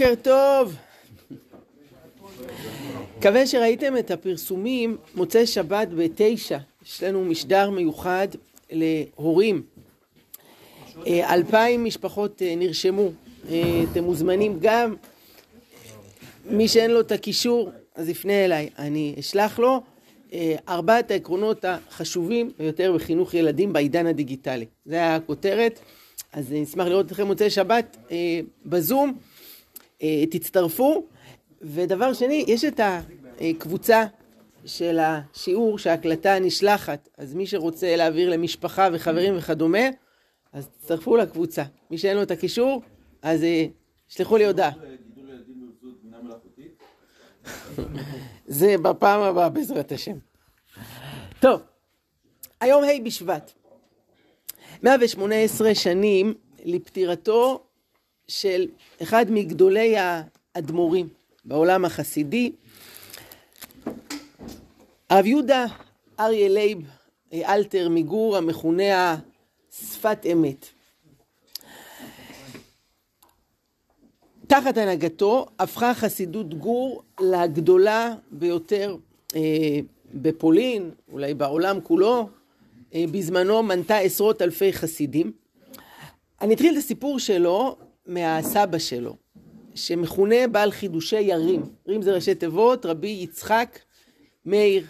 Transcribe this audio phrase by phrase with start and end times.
[0.00, 0.74] בוקר טוב.
[3.18, 6.58] מקווה שראיתם את הפרסומים מוצאי שבת בתשע.
[6.86, 8.28] יש לנו משדר מיוחד
[8.70, 9.62] להורים.
[11.06, 13.10] אה, אלפיים משפחות אה, נרשמו.
[13.50, 14.94] אה, אתם מוזמנים גם.
[16.44, 19.80] מי שאין לו את הקישור, אז יפנה אליי, אני אשלח לו.
[20.68, 24.66] ארבעת העקרונות החשובים ביותר בחינוך ילדים בעידן הדיגיטלי.
[24.86, 25.80] זה הכותרת.
[26.32, 27.96] אז נשמח לראות אתכם מוצאי שבת
[28.66, 29.18] בזום.
[30.30, 31.06] תצטרפו.
[31.62, 32.80] ודבר שני, יש את
[33.40, 34.04] הקבוצה
[34.64, 39.88] של השיעור שההקלטה נשלחת, אז מי שרוצה להעביר למשפחה וחברים וכדומה,
[40.52, 41.62] אז תצטרפו לקבוצה.
[41.90, 42.82] מי שאין לו את הקישור,
[43.22, 43.44] אז
[44.08, 44.70] שלחו לי הודעה.
[48.46, 50.16] זה בפעם הבאה בעזרת השם.
[51.40, 51.60] טוב,
[52.60, 53.52] היום ה' בשבט.
[54.82, 57.65] 118 שנים לפטירתו
[58.28, 58.66] של
[59.02, 61.08] אחד מגדולי האדמו"רים
[61.44, 62.52] בעולם החסידי.
[65.10, 65.66] הרב יהודה
[66.20, 66.78] אריה לייב
[67.32, 69.18] אלתר מגור המכונה
[69.70, 70.66] שפת אמת.
[74.46, 78.96] תחת הנהגתו הפכה חסידות גור לגדולה ביותר
[79.36, 79.40] אה,
[80.14, 82.28] בפולין, אולי בעולם כולו.
[82.94, 85.32] אה, בזמנו מנתה עשרות אלפי חסידים.
[86.40, 89.16] אני אתחיל את הסיפור שלו מהסבא שלו,
[89.74, 91.62] שמכונה בעל חידושי ירים.
[91.86, 93.78] ירים זה ראשי תיבות, רבי יצחק
[94.46, 94.84] מאיר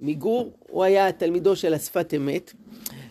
[0.00, 2.52] מגור, הוא היה תלמידו של השפת אמת.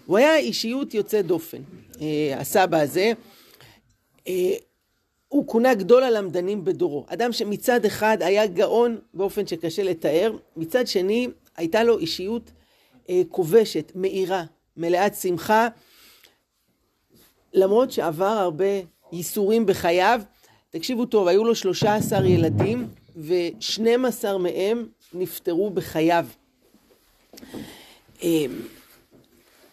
[0.06, 1.62] הוא היה אישיות יוצאת דופן,
[2.02, 3.12] אה, הסבא הזה.
[4.28, 4.54] אה,
[5.28, 7.06] הוא כונה גדול הלמדנים בדורו.
[7.08, 12.52] אדם שמצד אחד היה גאון באופן שקשה לתאר, מצד שני הייתה לו אישיות
[13.10, 14.44] אה, כובשת, מאירה,
[14.78, 15.68] מלאת שמחה,
[17.54, 18.66] למרות שעבר הרבה
[19.12, 20.22] ייסורים בחייו.
[20.70, 26.26] תקשיבו טוב, היו לו 13 ילדים ו-12 מהם נפטרו בחייו.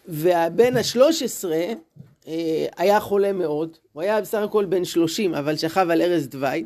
[0.07, 1.65] והבן השלוש עשרה
[2.27, 6.65] אה, היה חולה מאוד, הוא היה בסך הכל בן שלושים, אבל שכב על ערש דווי,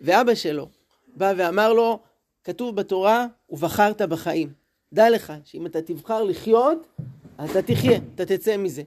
[0.00, 0.68] ואבא שלו
[1.16, 1.98] בא ואמר לו,
[2.44, 4.52] כתוב בתורה, ובחרת בחיים.
[4.92, 6.86] דע לך שאם אתה תבחר לחיות,
[7.44, 8.82] אתה תחיה, אתה תצא מזה.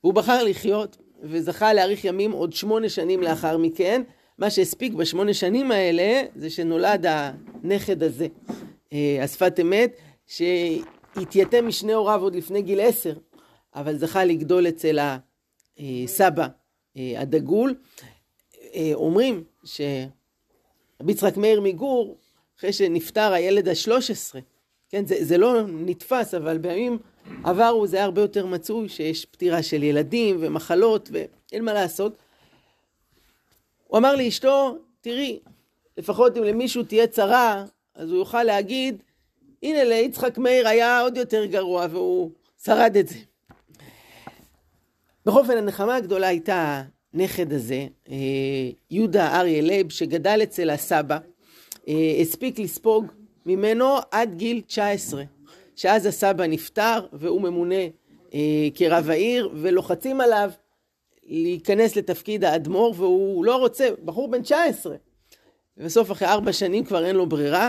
[0.00, 4.02] הוא בחר לחיות, וזכה להאריך ימים עוד שמונה שנים לאחר מכן.
[4.38, 8.26] מה שהספיק בשמונה שנים האלה, זה שנולד הנכד הזה,
[8.92, 9.96] אה, השפת אמת,
[10.26, 13.14] שהתייתם משני הוריו עוד לפני גיל עשר,
[13.74, 14.98] אבל זכה לגדול אצל
[15.78, 16.46] הסבא
[16.96, 17.74] אה, הדגול.
[18.74, 22.18] אה, אומרים שרבי יצחק מאיר מגור,
[22.58, 24.40] אחרי שנפטר הילד השלוש עשרה,
[24.88, 26.98] כן, זה, זה לא נתפס, אבל בימים
[27.44, 32.16] עברו זה היה הרבה יותר מצוי, שיש פטירה של ילדים ומחלות ואין מה לעשות.
[33.86, 35.38] הוא אמר לאשתו, תראי,
[35.96, 39.02] לפחות אם למישהו תהיה צרה, אז הוא יוכל להגיד,
[39.62, 42.30] הנה ליצחק מאיר היה עוד יותר גרוע והוא
[42.64, 43.18] שרד את זה.
[45.26, 46.82] בכל אופן, הנחמה הגדולה הייתה
[47.14, 48.16] הנכד הזה, אה,
[48.90, 51.18] יהודה אריה לייב, שגדל אצל הסבא,
[51.88, 53.06] אה, הספיק לספוג
[53.46, 55.22] ממנו עד גיל 19,
[55.78, 57.82] שאז הסבא נפטר והוא ממונה
[58.34, 60.50] אה, כרב העיר, ולוחצים עליו
[61.26, 64.96] להיכנס לתפקיד האדמו"ר, והוא לא רוצה, בחור בן 19.
[65.76, 67.68] ובסוף אחרי ארבע שנים כבר אין לו ברירה,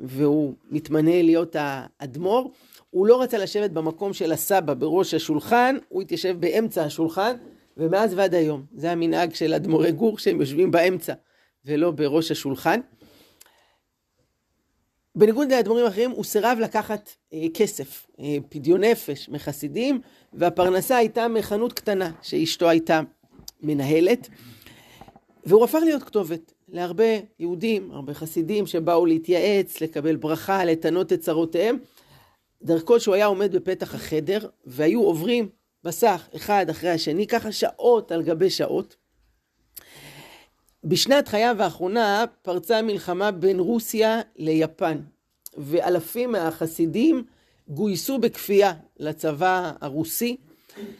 [0.00, 2.50] והוא מתמנה להיות האדמו"ר.
[2.90, 7.36] הוא לא רצה לשבת במקום של הסבא בראש השולחן, הוא התיישב באמצע השולחן,
[7.76, 8.64] ומאז ועד היום.
[8.76, 11.12] זה המנהג של אדמו"רי גור, שהם יושבים באמצע
[11.64, 12.80] ולא בראש השולחן.
[15.16, 20.00] בניגוד לאדמו"רים אחרים, הוא סירב לקחת אה, כסף, אה, פדיון נפש מחסידים,
[20.32, 23.00] והפרנסה הייתה מחנות קטנה שאשתו הייתה
[23.62, 24.28] מנהלת.
[25.46, 27.04] והוא הפך להיות כתובת להרבה
[27.38, 31.78] יהודים, הרבה חסידים שבאו להתייעץ, לקבל ברכה, לתנות את צרותיהם.
[32.62, 35.48] דרכו שהוא היה עומד בפתח החדר, והיו עוברים
[35.84, 38.96] בסך אחד אחרי השני, ככה שעות על גבי שעות.
[40.84, 45.00] בשנת חייו האחרונה פרצה מלחמה בין רוסיה ליפן,
[45.56, 47.24] ואלפים מהחסידים
[47.68, 50.36] גויסו בכפייה לצבא הרוסי,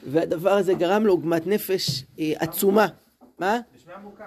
[0.06, 2.86] והדבר הזה גרם לו עוגמת נפש אה, עצומה.
[3.38, 3.60] מה?
[3.76, 4.24] נשמע מוכר.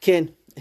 [0.00, 0.24] כן,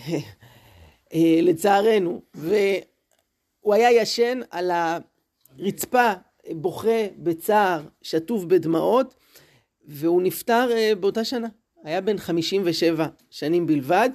[1.13, 2.21] אה, לצערנו.
[2.33, 6.13] והוא היה ישן על הרצפה,
[6.51, 9.15] בוכה בצער, שטוף בדמעות,
[9.87, 11.47] והוא נפטר אה, באותה שנה.
[11.83, 14.09] היה בן 57 שנים בלבד.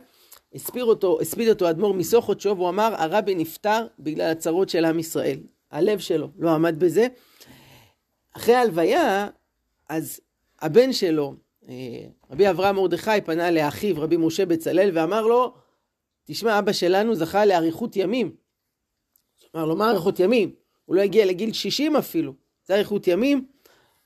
[0.54, 5.38] הספיר אותו, הספיד אותו אדמו"ר מסוכות והוא אמר, הרבי נפטר בגלל הצרות של עם ישראל.
[5.70, 7.06] הלב שלו לא עמד בזה.
[8.36, 9.28] אחרי ההלוויה,
[9.88, 10.20] אז
[10.60, 11.34] הבן שלו,
[12.30, 15.54] רבי אברהם מרדכי פנה לאחיו רבי משה בצלאל ואמר לו,
[16.24, 18.36] תשמע, אבא שלנו זכה לאריכות ימים.
[19.56, 20.52] אמר לו, מה אריכות ימים?
[20.84, 22.32] הוא לא הגיע לגיל 60 אפילו,
[22.64, 23.46] זה אריכות ימים.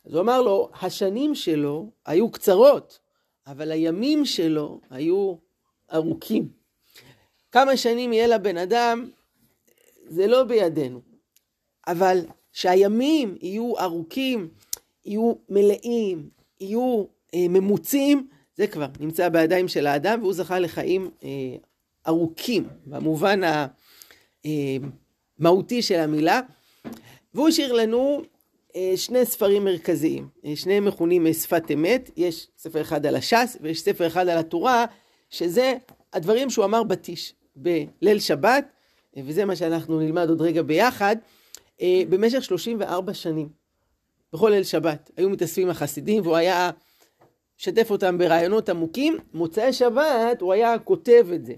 [0.06, 2.98] אז הוא אמר לו, השנים שלו היו קצרות,
[3.46, 5.34] אבל הימים שלו היו
[5.92, 6.48] ארוכים.
[7.52, 9.10] כמה שנים יהיה לבן אדם,
[10.08, 11.00] זה לא בידינו.
[11.86, 12.18] אבל
[12.52, 14.48] שהימים יהיו ארוכים,
[15.04, 16.30] יהיו מלאים,
[16.60, 17.04] יהיו
[17.34, 21.28] אה, ממוצים, זה כבר נמצא בידיים של האדם, והוא זכה לחיים אה,
[22.08, 23.40] ארוכים, במובן
[24.44, 26.40] המהותי אה, של המילה.
[27.34, 28.22] והוא השאיר לנו
[28.96, 33.80] שני ספרים מרכזיים, אה, שניהם מכונים אה, שפת אמת, יש ספר אחד על הש"ס ויש
[33.80, 34.84] ספר אחד על התורה,
[35.30, 35.74] שזה
[36.12, 38.64] הדברים שהוא אמר בתיש בליל שבת,
[39.16, 41.16] וזה מה שאנחנו נלמד עוד רגע ביחד,
[41.82, 43.48] במשך 34 שנים,
[44.32, 46.70] בכל ליל שבת, היו מתאספים החסידים והוא היה
[47.58, 51.54] משתף אותם ברעיונות עמוקים, מוצאי שבת הוא היה כותב את זה.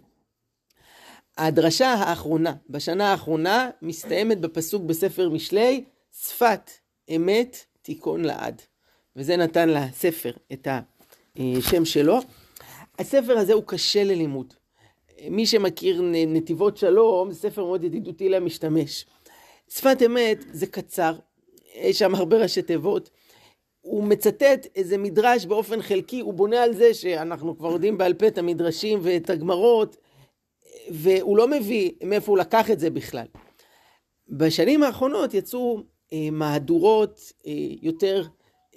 [1.38, 6.70] הדרשה האחרונה, בשנה האחרונה, מסתיימת בפסוק בספר משלי, שפת
[7.08, 8.62] אמת תיכון לעד.
[9.16, 10.68] וזה נתן לספר את
[11.36, 12.18] השם שלו.
[12.98, 14.54] הספר הזה הוא קשה ללימוד.
[15.30, 19.06] מי שמכיר נתיבות שלום, זה ספר מאוד ידידותי למשתמש.
[19.68, 21.14] שפת אמת זה קצר,
[21.74, 23.10] יש שם הרבה ראשי תיבות.
[23.80, 28.26] הוא מצטט איזה מדרש באופן חלקי, הוא בונה על זה שאנחנו כבר יודעים בעל פה
[28.26, 29.96] את המדרשים ואת הגמרות,
[30.90, 33.26] והוא לא מביא מאיפה הוא לקח את זה בכלל.
[34.28, 35.82] בשנים האחרונות יצאו אה,
[36.32, 37.52] מהדורות אה,
[37.82, 38.22] יותר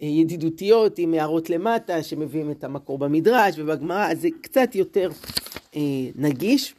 [0.01, 5.09] אה, ידידותיות עם הערות למטה שמביאים את המקור במדרש ובגמרא, אז זה קצת יותר
[6.15, 6.75] נגיש.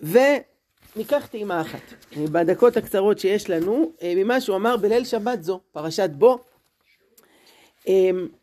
[0.00, 1.80] וניקח טעימה אחת,
[2.16, 6.38] בדקות הקצרות שיש לנו, ממה שהוא אמר בליל שבת זו, פרשת בו,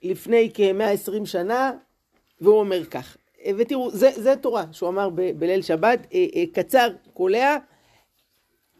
[0.03, 1.71] לפני כ-120 שנה,
[2.41, 3.17] והוא אומר כך,
[3.57, 6.07] ותראו, זה, זה תורה שהוא אמר ב, בליל שבת,
[6.53, 7.57] קצר, קולע,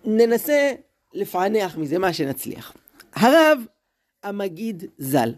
[0.06, 0.72] ננסה
[1.14, 2.74] לפענח מזה מה שנצליח.
[3.14, 3.60] הרב
[4.24, 5.34] המגיד ז"ל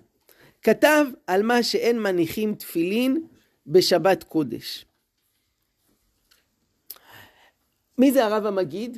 [0.62, 3.27] כתב על מה שאין מניחים תפילין
[3.68, 4.86] בשבת קודש.
[7.98, 8.98] מי זה הרב המגיד?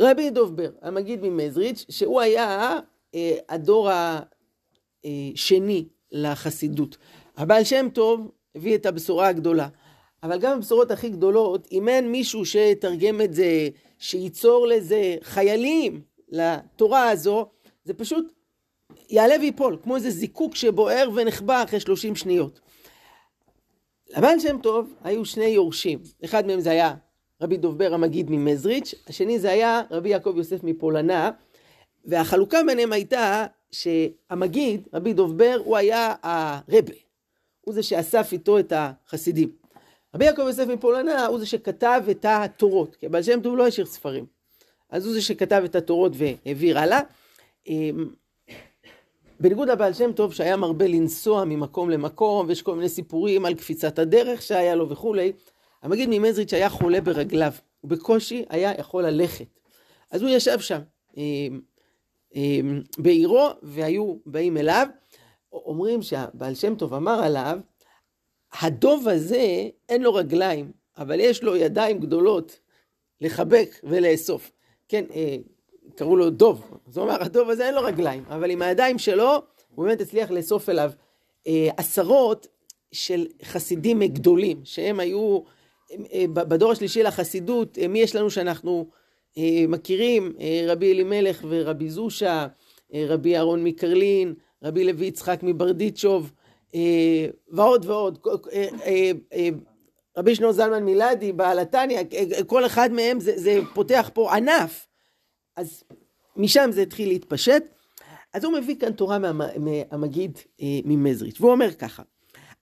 [0.00, 2.78] רבי דובבר, המגיד ממזריץ', שהוא היה
[3.14, 3.90] אה, הדור
[5.04, 6.96] השני לחסידות.
[7.36, 9.68] הבעל שם טוב הביא את הבשורה הגדולה.
[10.22, 13.68] אבל גם הבשורות הכי גדולות, אם אין מישהו שיתרגם את זה
[14.00, 17.46] שייצור לזה חיילים לתורה הזו,
[17.84, 18.32] זה פשוט
[19.10, 22.60] יעלה ויפול, כמו איזה זיקוק שבוער ונחבא אחרי 30 שניות.
[24.16, 26.94] לבעל שם טוב היו שני יורשים, אחד מהם זה היה
[27.40, 31.30] רבי דובר המגיד ממזריץ', השני זה היה רבי יעקב יוסף מפולנה,
[32.04, 36.92] והחלוקה ביניהם הייתה שהמגיד, רבי דובר, הוא היה הרבה,
[37.60, 39.59] הוא זה שאסף איתו את החסידים.
[40.14, 43.86] רבי יעקב יוסף מפולנה הוא זה שכתב את התורות, כי הבעל שם טוב לא השאיר
[43.86, 44.26] ספרים.
[44.90, 47.00] אז הוא זה שכתב את התורות והעביר הלאה.
[47.66, 48.10] אמ,
[49.40, 53.98] בניגוד לבעל שם טוב שהיה מרבה לנסוע ממקום למקום, ויש כל מיני סיפורים על קפיצת
[53.98, 55.32] הדרך שהיה לו וכולי,
[55.82, 59.58] המגיד ממזריץ' היה חולה ברגליו, הוא בקושי היה יכול ללכת.
[60.10, 60.80] אז הוא ישב שם
[61.16, 61.60] אמ,
[62.34, 64.86] אמ, בעירו, והיו באים אליו.
[65.52, 67.58] אומרים שהבעל שם טוב אמר עליו,
[68.52, 72.60] הדוב הזה אין לו רגליים, אבל יש לו ידיים גדולות
[73.20, 74.52] לחבק ולאסוף.
[74.88, 75.36] כן, אה,
[75.96, 79.42] קראו לו דוב, זאת אומרת, הדוב הזה אין לו רגליים, אבל עם הידיים שלו,
[79.74, 80.90] הוא באמת הצליח לאסוף אליו
[81.46, 82.46] אה, עשרות
[82.92, 85.40] של חסידים גדולים, שהם היו
[85.90, 88.86] אה, בדור השלישי לחסידות, מי יש לנו שאנחנו
[89.68, 90.32] מכירים?
[90.66, 92.46] רבי אלימלך ורבי זושה,
[92.94, 96.39] רבי אהרון מקרלין, רבי לוי יצחק מברדיצ'וב, אה,
[97.48, 98.18] ועוד ועוד,
[98.52, 98.66] אה,
[99.32, 99.48] אה,
[100.16, 102.00] רבי שנור זלמן מילדי, בעל התניא,
[102.46, 104.86] כל אחד מהם זה, זה פותח פה ענף.
[105.56, 105.84] אז
[106.36, 107.64] משם זה התחיל להתפשט.
[108.32, 109.18] אז הוא מביא כאן תורה
[109.58, 110.38] מהמגיד
[110.84, 112.02] ממזריץ', והוא אומר ככה,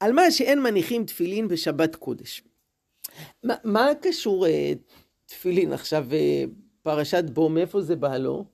[0.01, 2.43] על מה שאין מניחים תפילין בשבת קודש.
[3.43, 4.47] מה, מה קשור
[5.27, 6.07] תפילין עכשיו,
[6.83, 8.45] פרשת בו, מאיפה זה בא לו?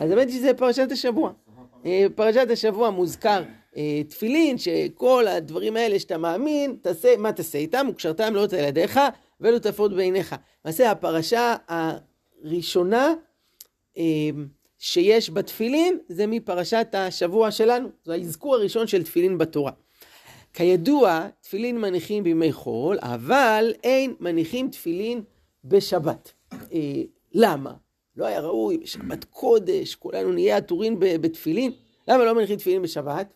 [0.00, 1.32] אז האמת שזה פרשת השבוע.
[2.14, 3.63] פרשת השבוע מוזכר אה,
[4.08, 7.86] תפילין, שכל הדברים האלה שאתה מאמין, תעשה, מה תעשה איתם?
[7.90, 9.00] וקשרתם לאות על ידיך
[9.40, 10.34] ולא תפות בעיניך.
[10.64, 13.14] למעשה הפרשה הראשונה
[13.98, 14.30] אה,
[14.78, 19.72] שיש בתפילין זה מפרשת השבוע שלנו, זה האזכור הראשון של תפילין בתורה.
[20.52, 25.22] כידוע, תפילין מניחים בימי חול, אבל אין מניחים תפילין
[25.64, 26.32] בשבת.
[26.52, 27.02] אה,
[27.32, 27.74] למה?
[28.16, 31.72] לא היה ראוי בשבת קודש, כולנו נהיה עטורים בתפילין.
[32.08, 33.32] למה לא מניחים תפילין בשבת?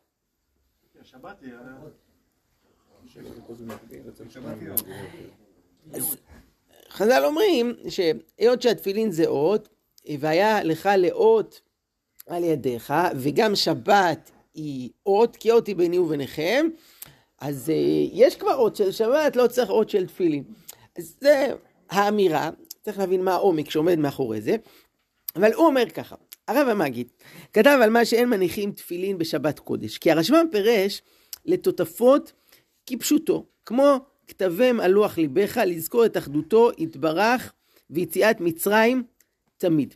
[6.90, 9.68] חז"ל אומרים שהיות שהתפילין זה אות,
[10.18, 11.60] והיה לך לאות
[12.26, 16.66] על ידיך, וגם שבת היא אות, כי אות היא ביני וביניכם,
[17.40, 17.72] אז uh,
[18.12, 20.44] יש כבר אות של שבת, לא צריך אות של תפילין.
[20.98, 21.46] אז זה
[21.90, 24.56] האמירה, צריך להבין מה העומק שעומד מאחורי זה,
[25.36, 26.16] אבל הוא אומר ככה,
[26.48, 27.08] הרב המגיד
[27.52, 31.02] כתב על מה שאין מניחים תפילין בשבת קודש, כי הרשב"ם פירש
[31.46, 32.32] לתותפות
[32.86, 37.52] כפשוטו, כמו כתבם על לוח ליבך, לזכור את אחדותו, יתברך
[37.90, 39.02] ויציאת מצרים
[39.58, 39.94] תמיד.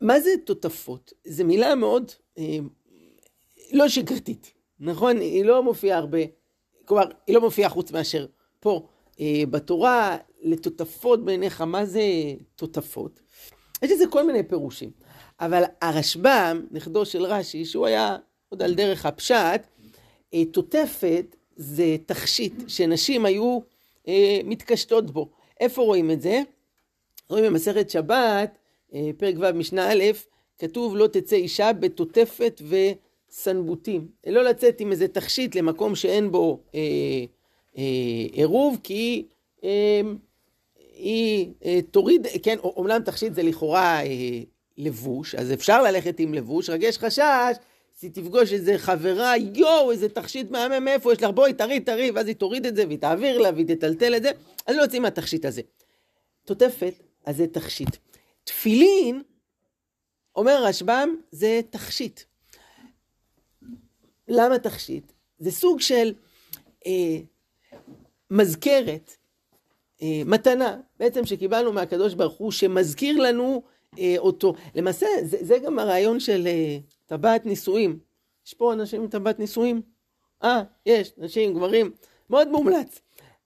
[0.00, 1.12] מה זה תותפות?
[1.24, 2.58] זו מילה מאוד אה,
[3.72, 5.16] לא שגרתית, נכון?
[5.16, 6.18] היא לא מופיעה הרבה,
[6.84, 8.26] כלומר, היא לא מופיעה חוץ מאשר
[8.60, 8.88] פה
[9.20, 12.02] אה, בתורה, לתותפות בעיניך, מה זה
[12.56, 13.20] תותפות?
[13.82, 14.90] יש לזה כל מיני פירושים,
[15.40, 18.16] אבל הרשב"ם, נכדו של רש"י, שהוא היה
[18.48, 19.66] עוד על דרך הפשט,
[20.34, 23.60] אה, תותפת זה תכשיט שנשים היו
[24.08, 25.28] אה, מתקשטות בו.
[25.60, 26.42] איפה רואים את זה?
[27.30, 28.58] רואים במסכת שבת,
[28.94, 30.04] אה, פרק ו' משנה א',
[30.58, 34.08] כתוב לא תצא אישה בתותפת וסנבוטים.
[34.26, 36.80] לא לצאת עם איזה תכשיט למקום שאין בו אה,
[37.78, 39.26] אה, עירוב, כי
[39.64, 40.00] אה,
[40.98, 44.40] היא אה, תוריד, כן, אומנם תכשיט זה לכאורה אה,
[44.78, 47.56] לבוש, אז אפשר ללכת עם לבוש, רק יש חשש
[48.02, 52.26] היא תפגוש איזה חברה, יואו, איזה תכשיט מהמם, מאיפה יש לך, בואי, תראי, תראי, ואז
[52.26, 54.30] היא תוריד את זה, והיא תעביר לה, והיא תטלטל את זה,
[54.66, 55.62] אז לא יוצאים מהתכשיט הזה.
[56.44, 57.96] תותפת, אז זה תכשיט.
[58.44, 59.22] תפילין,
[60.36, 62.20] אומר הרשב"ם, זה תכשיט.
[64.28, 65.12] למה תכשיט?
[65.38, 66.12] זה סוג של
[66.86, 67.18] אה,
[68.30, 69.16] מזכרת,
[70.02, 73.62] מתנה, בעצם שקיבלנו מהקדוש ברוך הוא, שמזכיר לנו
[73.98, 74.54] אה, אותו.
[74.74, 76.46] למעשה, זה, זה גם הרעיון של...
[76.46, 76.78] אה,
[77.08, 77.98] טבעת נישואים.
[78.46, 79.82] יש פה אנשים עם טבעת נישואים?
[80.44, 81.90] אה, יש, נשים, גברים,
[82.30, 83.00] מאוד מומלץ.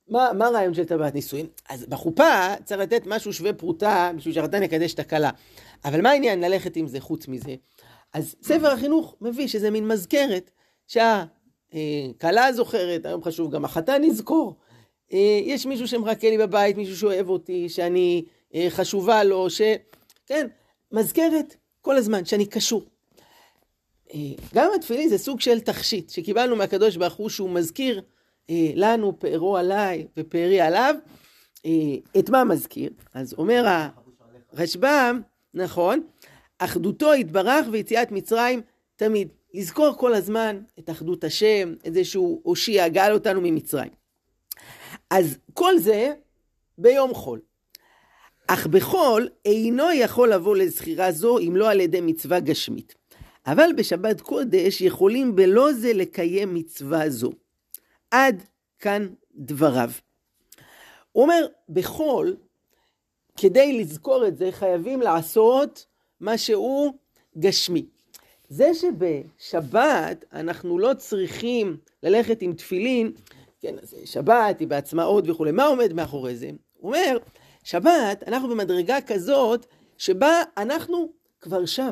[0.09, 1.47] מה, מה הרעיון של טבעת נישואים?
[1.69, 5.31] אז בחופה צריך לתת משהו שווה פרוטה בשביל שהחתן יקדש את הכלה.
[5.85, 7.55] אבל מה העניין ללכת עם זה חוץ מזה?
[8.13, 10.51] אז ספר החינוך מביא שזה מין מזכרת
[10.87, 14.57] שהכלה אה, זוכרת, היום חשוב גם החתן יזכור.
[15.13, 19.61] אה, יש מישהו שמחכה לי בבית, מישהו שאוהב אותי, שאני אה, חשובה לו, ש...
[20.27, 20.47] כן,
[20.93, 22.83] מזכרת כל הזמן, שאני קשור.
[24.55, 28.03] גם התפילין זה סוג של תכשיט שקיבלנו מהקדוש ברוך הוא שהוא מזכיר
[28.51, 30.95] אה, לנו פארו עליי ופארי עליו.
[31.67, 31.71] אה,
[32.19, 32.91] את מה מזכיר?
[33.15, 33.85] אז אומר
[34.53, 35.21] הרשב"ם,
[35.55, 36.03] נכון,
[36.59, 38.61] אחדותו יתברך ויציאת מצרים
[38.97, 39.29] תמיד.
[39.55, 44.02] לזכור כל הזמן את אחדות השם, את זה שהוא הושיע, גאל אותנו ממצרים.
[45.13, 46.15] אז כל זה
[46.79, 47.41] ביום חול.
[48.47, 52.95] אך בחול אינו יכול לבוא לזכירה זו אם לא על ידי מצווה גשמית.
[53.47, 57.33] אבל בשבת קודש יכולים בלא זה לקיים מצווה זו.
[58.11, 58.43] עד
[58.79, 59.91] כאן דבריו.
[61.13, 62.37] הוא אומר, בחול,
[63.37, 65.87] כדי לזכור את זה, חייבים לעשות
[66.21, 66.93] משהו
[67.39, 67.87] גשמי.
[68.49, 73.13] זה שבשבת אנחנו לא צריכים ללכת עם תפילין,
[73.63, 76.51] כן, אז שבת היא בעצמה עוד וכולי, מה עומד מאחורי זה?
[76.79, 77.19] הוא אומר,
[77.65, 79.67] שבת, אנחנו במדרגה כזאת,
[79.99, 81.09] שבה אנחנו
[81.41, 81.91] כבר שם.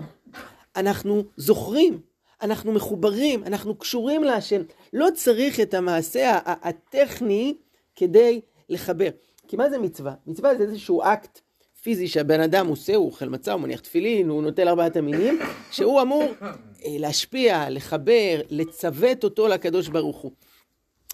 [0.76, 2.00] אנחנו זוכרים,
[2.42, 4.62] אנחנו מחוברים, אנחנו קשורים להשם.
[4.92, 7.56] לא צריך את המעשה הטכני
[7.96, 9.10] כדי לחבר.
[9.48, 10.14] כי מה זה מצווה?
[10.26, 11.40] מצווה זה איזשהו אקט
[11.82, 15.38] פיזי שהבן אדם עושה, הוא אוכל מצה, הוא מניח תפילין, הוא נוטל ארבעת המינים,
[15.70, 20.32] שהוא אמור אה, להשפיע, לחבר, לצוות אותו לקדוש ברוך הוא.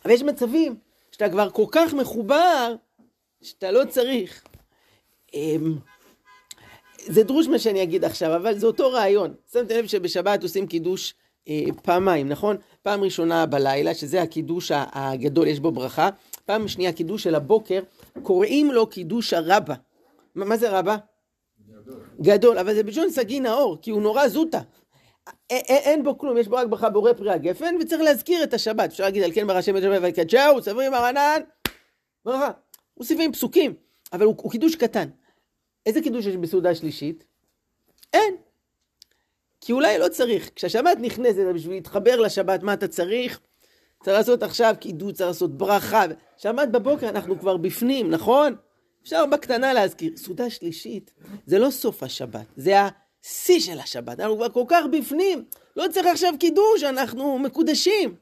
[0.06, 0.76] אבל יש מצבים
[1.12, 2.74] שאתה כבר כל כך מחובר,
[3.42, 4.44] שאתה לא צריך.
[5.34, 5.74] אמ,
[6.98, 9.34] זה דרוש מה שאני אגיד עכשיו, אבל זה אותו רעיון.
[9.52, 11.14] שמתם לב שבשבת עושים קידוש
[11.48, 12.56] אה, פעמיים, נכון?
[12.82, 16.08] פעם ראשונה בלילה, שזה הקידוש הגדול, יש בו ברכה.
[16.44, 17.82] פעם שנייה, קידוש של הבוקר,
[18.22, 19.74] קוראים לו קידוש הרבה.
[20.34, 20.96] מה, מה זה רבה?
[21.68, 22.00] גדול.
[22.20, 24.60] גדול, אבל זה בלשון סגי נאור, כי הוא נורא זוטה.
[25.50, 28.90] אין בו כלום, יש בו רק ברכה בורא פרי הגפן, וצריך להזכיר את השבת.
[28.90, 31.40] אפשר להגיד על כן ברשם ושבת ויקדשהו, סברים הרענן,
[32.24, 32.50] ברכה.
[32.96, 33.74] מוסיפים פסוקים,
[34.12, 35.08] אבל הוא, הוא קידוש קטן.
[35.86, 37.24] איזה קידוש יש בסעודה שלישית?
[38.12, 38.36] אין.
[39.60, 40.50] כי אולי לא צריך.
[40.54, 43.40] כשהשבת נכנסת בשביל להתחבר לשבת, מה אתה צריך?
[44.02, 46.04] צריך לעשות עכשיו קידוש, צריך לעשות ברכה.
[46.36, 48.56] שבת בבוקר אנחנו כבר בפנים, נכון?
[49.02, 50.16] אפשר בקטנה להזכיר.
[50.16, 51.14] סעודה שלישית
[51.46, 52.70] זה לא סוף השבת, זה
[53.26, 54.20] השיא של השבת.
[54.20, 55.44] אנחנו כבר כל כך בפנים,
[55.76, 58.14] לא צריך עכשיו קידוש, אנחנו מקודשים.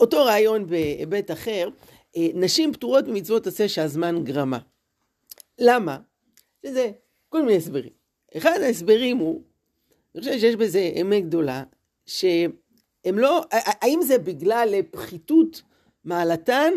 [0.00, 1.68] אותו רעיון בהיבט אחר,
[2.16, 4.58] אה, נשים פטורות ממצוות עשה שהזמן גרמה.
[5.58, 5.98] למה?
[6.62, 6.90] שזה
[7.28, 7.92] כל מיני הסברים.
[8.36, 9.42] אחד ההסברים הוא
[10.14, 11.64] אני חושב שיש בזה אמת גדולה,
[12.06, 15.62] שהם לא, האם זה בגלל פחיתות
[16.04, 16.72] מעלתן,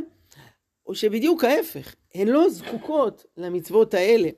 [0.87, 4.29] או שבדיוק ההפך, הן לא זקוקות למצוות האלה.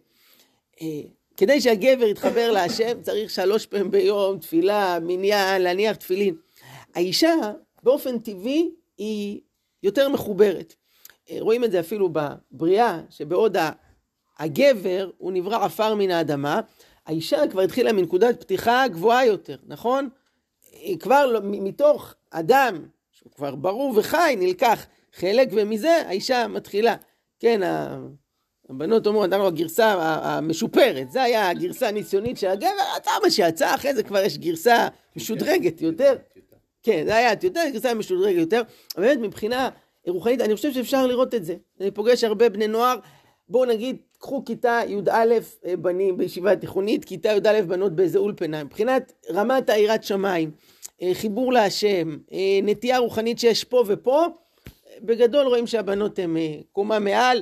[1.37, 6.35] כדי שהגבר יתחבר להשם צריך שלוש פעמים ביום, תפילה, מניין, להניח תפילין.
[6.95, 7.35] האישה
[7.83, 9.41] באופן טבעי היא
[9.83, 10.75] יותר מחוברת.
[11.29, 13.57] אה, רואים את זה אפילו בבריאה, שבעוד
[14.39, 16.61] הגבר הוא נברא עפר מן האדמה,
[17.05, 20.09] האישה כבר התחילה מנקודת פתיחה גבוהה יותר, נכון?
[20.71, 26.95] היא כבר לא, מתוך אדם שהוא כבר ברור וחי נלקח חלק ומזה האישה מתחילה.
[27.39, 27.61] כן,
[28.69, 33.95] הבנות אומרות, אמרנו הגרסה המשופרת, זה היה הגרסה הניסיונית של הגבר, אתה מה שיצא, אחרי
[33.95, 36.15] זה כבר יש גרסה משודרגת יותר.
[36.83, 38.61] כן, זה היה יותר, גרסה משודרגת יותר.
[38.97, 39.69] באמת מבחינה
[40.07, 41.55] רוחנית, אני חושב שאפשר לראות את זה.
[41.81, 42.95] אני פוגש הרבה בני נוער,
[43.49, 45.25] בואו נגיד, קחו כיתה י"א
[45.65, 50.51] אה, בנים בישיבה התיכונית, כיתה י"א בנות באיזה אולפנה, מבחינת רמת היראת שמיים,
[51.01, 54.25] אה, חיבור להשם, אה, נטייה רוחנית שיש פה ופה,
[55.01, 56.37] בגדול רואים שהבנות הן
[56.71, 57.41] קומה מעל,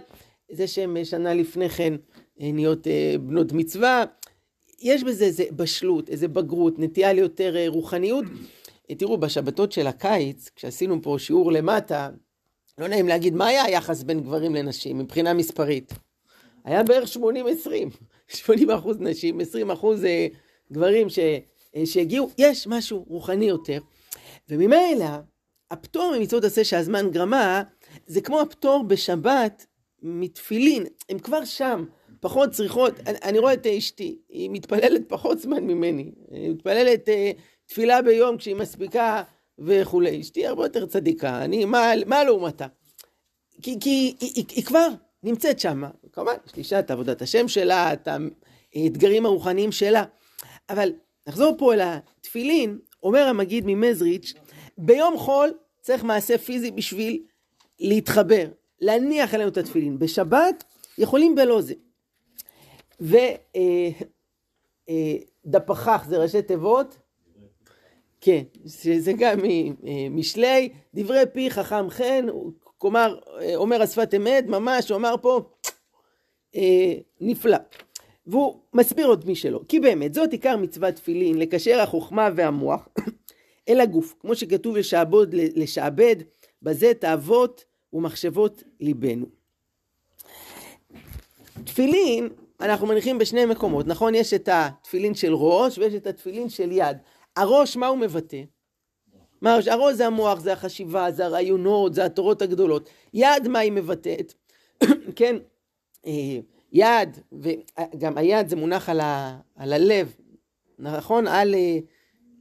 [0.53, 1.93] זה שהן שנה לפני כן
[2.39, 2.87] נהיות
[3.21, 4.03] בנות מצווה,
[4.81, 8.25] יש בזה איזה בשלות, איזה בגרות, נטייה ליותר רוחניות.
[8.97, 12.09] תראו, בשבתות של הקיץ, כשעשינו פה שיעור למטה,
[12.77, 15.93] לא נעים להגיד, מה היה היחס בין גברים לנשים מבחינה מספרית?
[16.65, 17.19] היה בערך 80-20,
[18.27, 20.27] 80 אחוז נשים, 20 אחוז אה,
[20.71, 21.19] גברים ש,
[21.75, 23.79] אה, שהגיעו, יש משהו רוחני יותר.
[24.49, 25.05] וממילא,
[25.71, 27.63] הפטור ממצוות עשה שהזמן גרמה,
[28.07, 29.65] זה כמו הפטור בשבת
[30.03, 31.85] מתפילין, הם כבר שם,
[32.19, 37.11] פחות צריכות, אני, אני רואה את אשתי, היא מתפללת פחות זמן ממני, היא מתפללת uh,
[37.65, 39.23] תפילה ביום כשהיא מספיקה
[39.59, 40.21] וכולי.
[40.21, 42.67] אשתי הרבה יותר צדיקה, אני, מה, מה לעומתה?
[43.61, 44.87] כי, כי היא, היא, היא כבר
[45.23, 45.83] נמצאת שם.
[46.11, 48.07] כמובן, יש לאישה את עבודת השם שלה, את
[48.75, 50.03] האתגרים הרוחניים שלה.
[50.69, 50.93] אבל
[51.27, 54.33] נחזור פה אל התפילין, אומר המגיד ממזריץ',
[54.77, 57.23] ביום חול צריך מעשה פיזי בשביל
[57.79, 58.45] להתחבר,
[58.83, 59.99] להניח עלינו את התפילין.
[59.99, 60.63] בשבת
[60.97, 61.73] יכולים בלא זה.
[63.01, 63.29] ודפחח
[64.89, 66.97] אה, אה, זה ראשי תיבות,
[68.21, 68.43] כן,
[68.97, 69.39] זה גם
[70.11, 72.25] משלי, דברי פי חכם חן,
[72.77, 75.41] כלומר, אה, אומר השפת אמת, ממש, הוא אמר פה,
[76.55, 77.57] אה, נפלא.
[78.27, 82.87] והוא מסביר עוד מי שלא, כי באמת, זאת עיקר מצוות תפילין, לקשר החוכמה והמוח
[83.69, 86.15] אל הגוף, כמו שכתוב לשעבוד, לשעבד,
[86.61, 89.25] בזה תאוות ומחשבות ליבנו.
[91.63, 92.29] תפילין,
[92.61, 94.15] אנחנו מניחים בשני מקומות, נכון?
[94.15, 96.97] יש את התפילין של ראש ויש את התפילין של יד.
[97.35, 98.41] הראש, מה הוא מבטא?
[99.41, 102.89] מה הראש זה המוח, זה החשיבה, זה הרעיונות, זה התורות הגדולות.
[103.13, 104.33] יד, מה היא מבטאת?
[105.15, 105.35] כן,
[106.05, 106.39] אה,
[106.71, 110.15] יד, וגם היד זה מונח על, ה, על הלב,
[110.79, 111.27] נכון?
[111.27, 111.77] על אה,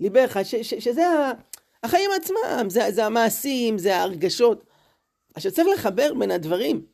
[0.00, 1.02] ליבך, ש, ש, שזה
[1.82, 4.64] החיים עצמם, זה, זה המעשים, זה ההרגשות.
[5.34, 6.84] עכשיו צריך לחבר בין הדברים.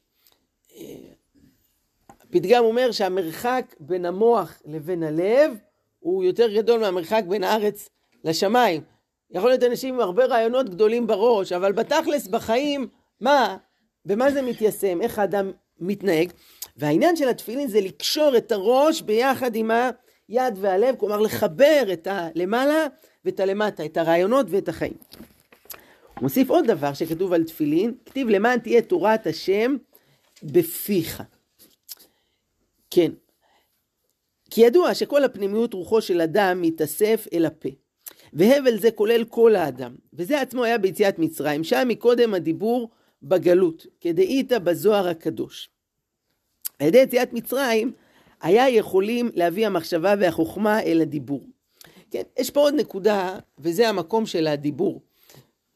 [2.21, 5.53] הפתגם אומר שהמרחק בין המוח לבין הלב
[5.99, 7.89] הוא יותר גדול מהמרחק בין הארץ
[8.25, 8.83] לשמיים.
[9.31, 12.89] יכול להיות אנשים עם הרבה רעיונות גדולים בראש, אבל בתכלס בחיים,
[13.21, 13.57] מה?
[14.05, 15.03] במה זה מתיישם?
[15.03, 16.33] איך האדם מתנהג?
[16.77, 22.87] והעניין של התפילין זה לקשור את הראש ביחד עם היד והלב, כלומר לחבר את הלמעלה
[23.25, 24.97] ואת הלמטה, את הרעיונות ואת החיים.
[26.23, 29.77] מוסיף עוד דבר שכתוב על תפילין, כתיב למען תהיה תורת השם
[30.43, 31.23] בפיך.
[32.91, 33.13] כן.
[34.51, 37.69] כי ידוע שכל הפנימיות רוחו של אדם מתאסף אל הפה.
[38.33, 39.97] והבל זה כולל כל האדם.
[40.13, 42.91] וזה עצמו היה ביציאת מצרים, שם מקודם הדיבור
[43.23, 45.71] בגלות, כדאיתא בזוהר הקדוש.
[46.79, 47.93] על ידי יציאת מצרים
[48.41, 51.47] היה יכולים להביא המחשבה והחוכמה אל הדיבור.
[52.11, 55.01] כן, יש פה עוד נקודה, וזה המקום של הדיבור.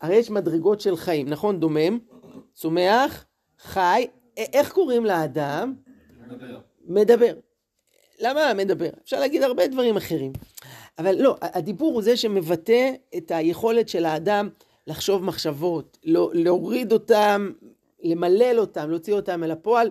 [0.02, 1.60] הרי יש מדרגות של חיים, נכון?
[1.60, 1.98] דומם,
[2.54, 3.24] צומח,
[3.58, 5.74] חי, איך קוראים לאדם?
[6.26, 6.58] מדבר.
[6.84, 7.34] מדבר.
[8.20, 8.90] למה מדבר?
[9.04, 10.32] אפשר להגיד הרבה דברים אחרים.
[10.98, 14.48] אבל לא, הדיבור הוא זה שמבטא את היכולת של האדם
[14.86, 17.52] לחשוב מחשבות, לא, להוריד אותם,
[18.02, 19.90] למלל אותם, להוציא אותם אל הפועל.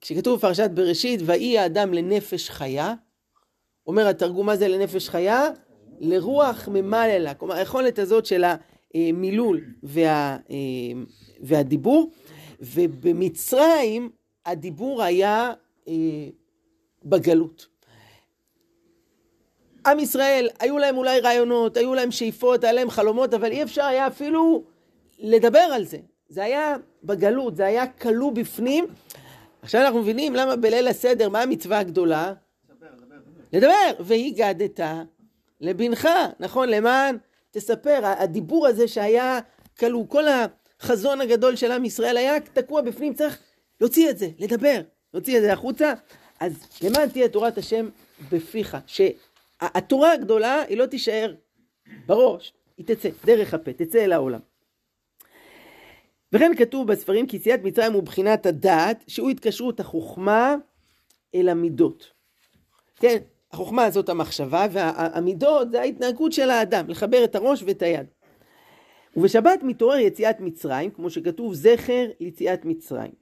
[0.00, 2.94] כשכתוב בפרשת בראשית, ויהי האדם לנפש חיה,
[3.86, 5.48] אומר התרגום מה זה לנפש חיה?
[6.00, 7.34] לרוח ממללה.
[7.34, 8.44] כלומר, היכולת הזאת של
[8.94, 10.36] המילול וה,
[11.40, 12.10] והדיבור,
[12.60, 14.10] ובמצרים
[14.46, 15.52] הדיבור היה
[15.88, 15.92] אה,
[17.04, 17.66] בגלות.
[19.86, 23.84] עם ישראל, היו להם אולי רעיונות, היו להם שאיפות, היה להם חלומות, אבל אי אפשר
[23.84, 24.64] היה אפילו
[25.18, 25.98] לדבר על זה.
[26.28, 28.86] זה היה בגלות, זה היה כלוא בפנים.
[29.62, 32.32] עכשיו אנחנו מבינים למה בליל הסדר, מה המצווה הגדולה?
[32.70, 33.16] לדבר, לדבר.
[33.52, 34.04] לדבר.
[34.04, 34.80] והגדת
[35.60, 36.08] לבנך,
[36.40, 36.68] נכון?
[36.68, 37.16] למען
[37.50, 39.40] תספר, הדיבור הזה שהיה
[39.78, 40.24] כלוא, כל
[40.80, 43.38] החזון הגדול של עם ישראל היה תקוע בפנים, צריך
[43.80, 44.80] להוציא את זה, לדבר,
[45.14, 45.92] להוציא את זה החוצה.
[46.40, 47.88] אז למען תהיה תורת השם
[48.32, 51.34] בפיך, שהתורה הגדולה היא לא תישאר
[52.06, 54.40] בראש, היא תצא דרך הפה, תצא אל העולם.
[56.32, 60.54] וכן כתוב בספרים כי יציאת מצרים הוא בחינת הדעת, שהוא התקשרות החוכמה
[61.34, 62.10] אל המידות.
[62.96, 63.18] כן,
[63.56, 68.06] החוכמה זאת המחשבה, והמידות זה ההתנהגות של האדם, לחבר את הראש ואת היד.
[69.16, 73.12] ובשבת מתעורר יציאת מצרים, כמו שכתוב זכר ליציאת מצרים.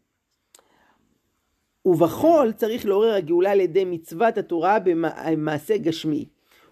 [1.85, 6.29] ובחול צריך לעורר הגאולה על ידי מצוות התורה במעשה גשמי.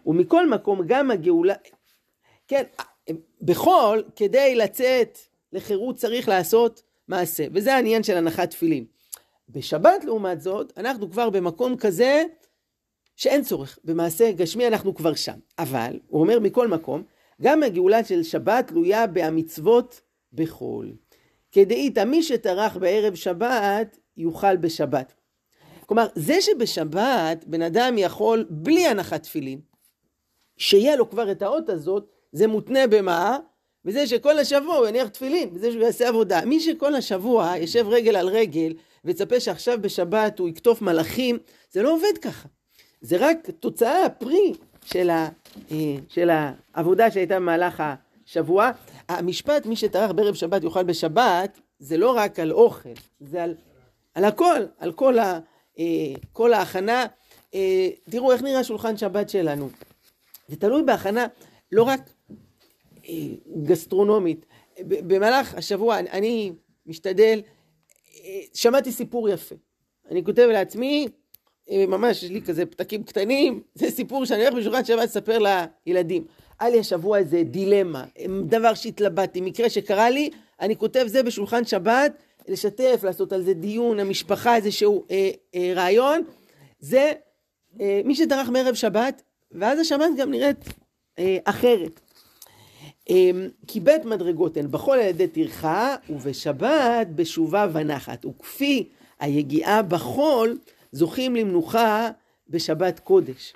[0.07, 1.55] ומכל מקום גם הגאולה,
[2.49, 2.63] כן,
[3.43, 5.19] בחול כדי לצאת
[5.53, 8.85] לחירות צריך לעשות מעשה, וזה העניין של הנחת תפילין.
[9.49, 12.25] בשבת לעומת זאת, אנחנו כבר במקום כזה
[13.17, 15.39] שאין צורך, במעשה גשמי אנחנו כבר שם.
[15.59, 17.03] אבל, הוא אומר מכל מקום,
[17.43, 20.01] גם הגאולה של שבת תלויה בהמצוות
[20.33, 20.93] בחול.
[21.53, 25.15] כדאיתא מי שטרח בערב שבת, יוכל בשבת.
[25.87, 29.61] כלומר, זה שבשבת בן אדם יכול בלי הנחת תפילין,
[30.57, 33.39] שיהיה לו כבר את האות הזאת, זה מותנה במה?
[33.85, 36.45] בזה שכל השבוע הוא יניח תפילין, בזה שהוא יעשה עבודה.
[36.45, 41.39] מי שכל השבוע יושב רגל על רגל ויצפה שעכשיו בשבת הוא יקטוף מלאכים,
[41.71, 42.49] זה לא עובד ככה.
[43.03, 44.53] זה רק תוצאה, פרי
[44.85, 45.29] של, ה,
[45.71, 47.83] אה, של העבודה שהייתה במהלך
[48.27, 48.71] השבוע.
[49.09, 52.89] המשפט, מי שטרח בערב שבת יאכל בשבת, זה לא רק על אוכל,
[53.21, 53.55] זה על,
[54.15, 55.39] על הכל, על כל, ה,
[55.79, 55.85] אה,
[56.33, 57.07] כל ההכנה.
[57.55, 59.69] אה, תראו איך נראה שולחן שבת שלנו.
[60.49, 61.27] זה תלוי בהכנה
[61.73, 62.11] לא רק
[63.63, 64.47] גסטרונומית.
[64.81, 66.53] במהלך השבוע אני
[66.87, 67.41] משתדל,
[68.55, 69.55] שמעתי סיפור יפה.
[70.11, 71.09] אני כותב לעצמי,
[71.71, 75.39] ממש, יש לי כזה פתקים קטנים, זה סיפור שאני הולך בשולחן שבת לספר
[75.87, 76.25] לילדים.
[76.61, 78.05] היה לי השבוע איזה דילמה,
[78.47, 82.13] דבר שהתלבטתי, מקרה שקרה לי, אני כותב זה בשולחן שבת,
[82.49, 86.23] לשתף, לעשות על זה דיון, המשפחה, איזשהו אה, אה, רעיון.
[86.81, 87.13] זה
[87.81, 89.23] אה, מי שדרך מערב שבת,
[89.53, 90.65] ואז השבת גם נראית
[91.19, 92.01] אה, אחרת.
[93.11, 93.31] אה,
[93.67, 98.25] כי בית מדרגות הן בחול על ידי טרחה, ובשבת בשובה ונחת.
[98.25, 98.89] וכפי
[99.21, 100.59] היגיעה בחול,
[100.93, 102.11] זוכים למנוחה
[102.49, 103.53] בשבת קודש.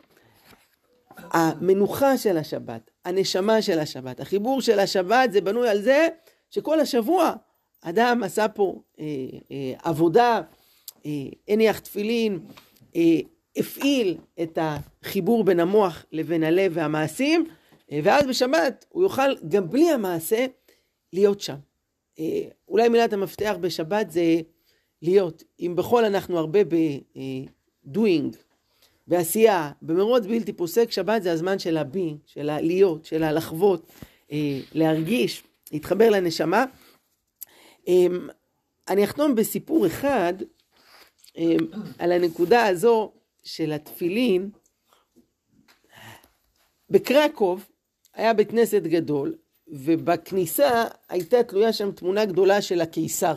[1.16, 6.08] המנוחה של השבת, הנשמה של השבת, החיבור של השבת זה בנוי על זה
[6.50, 7.32] שכל השבוע
[7.82, 9.04] אדם עשה פה אה,
[9.50, 10.40] אה, עבודה,
[11.06, 12.38] אה, תפילין,
[12.96, 13.02] אה,
[13.56, 17.46] הפעיל את החיבור בין המוח לבין הלב והמעשים,
[17.92, 20.46] אה, ואז בשבת הוא יוכל גם בלי המעשה
[21.12, 21.56] להיות שם.
[22.18, 24.40] אה, אולי מילת המפתח בשבת זה
[25.06, 25.42] להיות.
[25.60, 28.36] אם בכל אנחנו הרבה ב-doing,
[29.06, 33.86] בעשייה, במרוץ בלתי פוסק, שבת זה הזמן של הבי, של הלהיות, של הלחוות,
[34.32, 35.42] אה, להרגיש,
[35.72, 36.64] להתחבר לנשמה.
[37.88, 38.28] אמ,
[38.88, 40.34] אני אחתום בסיפור אחד
[41.36, 41.56] אמ,
[41.98, 43.12] על הנקודה הזו
[43.44, 44.50] של התפילין.
[46.90, 47.64] בקרקוב
[48.14, 49.34] היה בית כנסת גדול,
[49.68, 53.34] ובכניסה הייתה תלויה שם תמונה גדולה של הקיסר.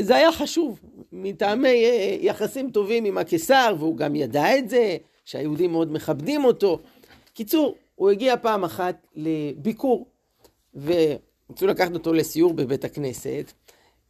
[0.00, 0.80] זה היה חשוב,
[1.12, 6.78] מטעמי אה, יחסים טובים עם הקיסר, והוא גם ידע את זה, שהיהודים מאוד מכבדים אותו.
[7.34, 10.06] קיצור, הוא הגיע פעם אחת לביקור,
[10.74, 13.52] ורצו לקחת אותו לסיור בבית הכנסת,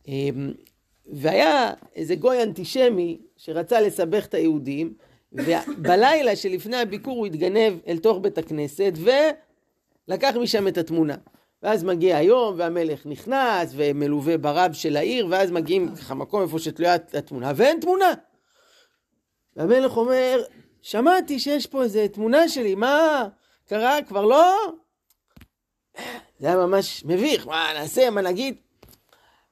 [0.09, 0.53] אמ,
[1.13, 4.95] והיה איזה גוי אנטישמי שרצה לסבך את היהודים,
[5.33, 8.93] ובלילה שלפני הביקור הוא התגנב אל תוך בית הכנסת,
[10.09, 11.17] ולקח משם את התמונה.
[11.65, 16.95] ואז מגיע היום, והמלך נכנס, ומלווה ברב של העיר, ואז מגיעים ככה מקום איפה שתלויה
[16.95, 18.13] התמונה, ואין תמונה.
[19.57, 20.43] והמלך אומר,
[20.83, 23.29] שמעתי שיש פה איזה תמונה שלי, מה
[23.69, 24.03] קרה?
[24.09, 24.55] כבר לא?
[26.39, 28.57] זה היה ממש מביך, מה נעשה, מה נגיד?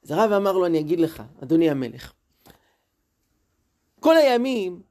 [0.05, 2.12] אז הרב אמר לו, אני אגיד לך, אדוני המלך,
[4.01, 4.83] כל הימים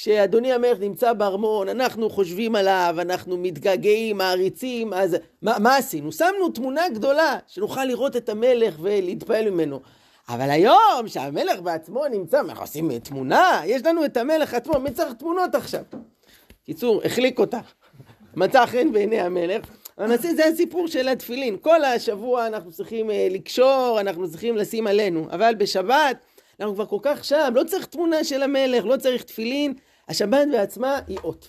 [0.00, 6.12] כשאדוני המלך נמצא בארמון, אנחנו חושבים עליו, אנחנו מתגעגעים, מעריצים, אז מה, מה עשינו?
[6.12, 9.80] שמנו תמונה גדולה, שנוכל לראות את המלך ולהתפעל ממנו.
[10.28, 15.12] אבל היום, שהמלך בעצמו נמצא, אנחנו עושים תמונה, יש לנו את המלך עצמו, מי צריך
[15.12, 15.82] תמונות עכשיו?
[16.66, 17.60] קיצור, החליק אותה.
[18.36, 19.64] מצא חן בעיני המלך.
[19.96, 21.56] הנשיא זה הסיפור של התפילין.
[21.60, 25.26] כל השבוע אנחנו צריכים אה, לקשור, אנחנו צריכים לשים עלינו.
[25.30, 26.16] אבל בשבת,
[26.60, 29.74] אנחנו כבר כל כך שם, לא צריך תמונה של המלך, לא צריך תפילין,
[30.08, 31.48] השבת בעצמה היא אות.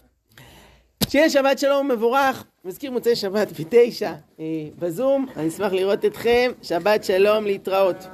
[1.10, 4.46] שיהיה שבת שלום ומבורך, מזכיר מוצאי שבת בתשע אה,
[4.80, 8.08] בזום, אני אשמח לראות אתכם, שבת שלום להתראות.